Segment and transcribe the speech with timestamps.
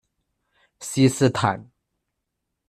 [0.79, 1.69] 锡斯坦。